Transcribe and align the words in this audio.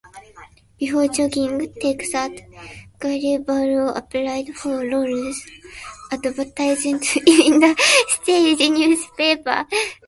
Before 0.79 1.07
joining 1.09 1.73
Take 1.75 2.11
That, 2.11 2.31
Gary 2.99 3.37
Barlow 3.37 3.93
applied 3.93 4.47
for 4.55 4.77
roles 4.79 5.39
advertised 6.11 6.87
in 6.87 6.97
The 6.97 7.75
Stage 8.09 8.71
newspaper. 8.71 9.67